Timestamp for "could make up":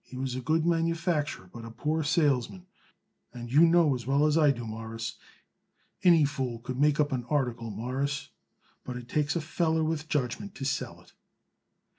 6.60-7.12